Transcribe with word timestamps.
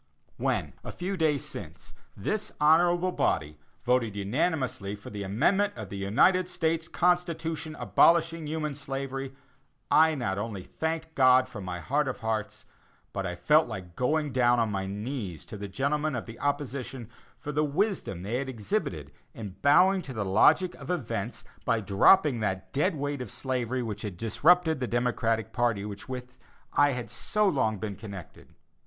When, 0.37 0.73
a 0.83 0.91
few 0.91 1.15
days 1.15 1.45
since, 1.45 1.93
this 2.17 2.51
honorable 2.59 3.11
body 3.11 3.59
voted 3.83 4.15
unanimously 4.15 4.95
for 4.95 5.11
the 5.11 5.21
Amendment 5.21 5.73
of 5.75 5.89
the 5.89 5.97
United 5.97 6.49
States 6.49 6.87
Constitution 6.87 7.75
abolishing 7.75 8.47
human 8.47 8.73
slavery, 8.73 9.35
I 9.91 10.15
not 10.15 10.39
only 10.39 10.63
thanked 10.63 11.13
God 11.13 11.47
from 11.47 11.65
my 11.65 11.79
heart 11.79 12.07
of 12.07 12.21
hearts, 12.21 12.65
but 13.13 13.27
I 13.27 13.35
felt 13.35 13.67
like 13.67 13.95
going 13.95 14.31
down 14.31 14.59
on 14.59 14.71
my 14.71 14.87
knees 14.87 15.45
to 15.45 15.55
the 15.55 15.67
gentlemen 15.67 16.15
of 16.15 16.25
the 16.25 16.39
opposition 16.39 17.07
for 17.37 17.51
the 17.51 17.63
wisdom 17.63 18.23
they 18.23 18.37
had 18.37 18.49
exhibited 18.49 19.11
in 19.35 19.57
bowing 19.61 20.01
to 20.01 20.13
the 20.13 20.25
logic 20.25 20.73
of 20.81 20.89
events 20.89 21.43
by 21.63 21.79
dropping 21.79 22.39
that 22.39 22.73
dead 22.73 22.95
weight 22.95 23.21
of 23.21 23.29
slavery 23.31 23.83
which 23.83 24.01
had 24.01 24.17
disrupted 24.17 24.79
the 24.79 24.87
Democratic 24.87 25.53
party, 25.53 25.85
with 25.85 26.09
which 26.09 26.31
I 26.73 26.93
had 26.93 27.03
been 27.05 27.09
so 27.09 27.47
long 27.47 27.77
connected. 27.79 28.55